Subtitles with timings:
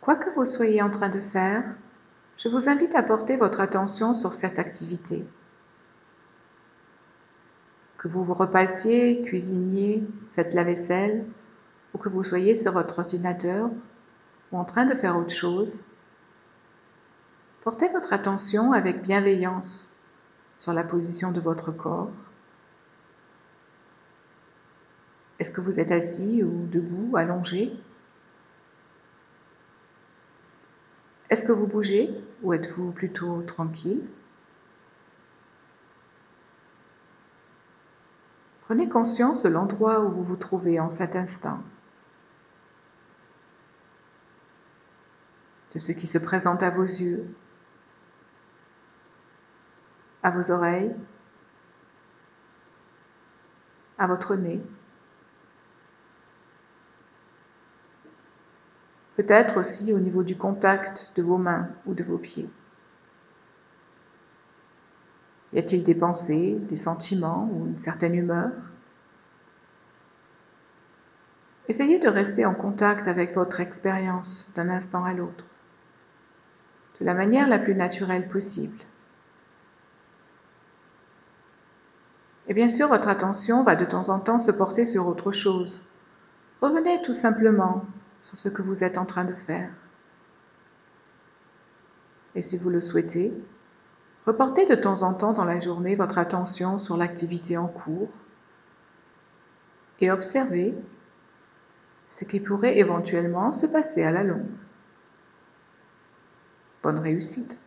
[0.00, 1.64] Quoi que vous soyez en train de faire,
[2.36, 5.26] je vous invite à porter votre attention sur cette activité.
[7.98, 10.02] Que vous vous repassiez, cuisiniez,
[10.32, 11.26] faites la vaisselle,
[11.92, 13.68] ou que vous soyez sur votre ordinateur
[14.52, 15.82] ou en train de faire autre chose,
[17.62, 19.92] portez votre attention avec bienveillance
[20.58, 22.12] sur la position de votre corps.
[25.38, 27.72] Est-ce que vous êtes assis ou debout, allongé?
[31.30, 32.10] Est-ce que vous bougez
[32.42, 34.02] ou êtes-vous plutôt tranquille?
[38.62, 41.60] Prenez conscience de l'endroit où vous vous trouvez en cet instant,
[45.74, 47.26] de ce qui se présente à vos yeux,
[50.24, 50.94] à vos oreilles,
[53.98, 54.60] à votre nez.
[59.16, 62.48] Peut-être aussi au niveau du contact de vos mains ou de vos pieds.
[65.52, 68.52] Y a-t-il des pensées, des sentiments ou une certaine humeur?
[71.68, 75.44] Essayez de rester en contact avec votre expérience d'un instant à l'autre,
[77.00, 78.76] de la manière la plus naturelle possible.
[82.48, 85.82] Et bien sûr, votre attention va de temps en temps se porter sur autre chose.
[86.60, 87.84] Revenez tout simplement
[88.22, 89.70] sur ce que vous êtes en train de faire.
[92.34, 93.32] Et si vous le souhaitez,
[94.26, 98.12] reportez de temps en temps dans la journée votre attention sur l'activité en cours
[100.00, 100.74] et observez
[102.08, 104.46] ce qui pourrait éventuellement se passer à la longue.
[106.82, 107.58] Bonne réussite.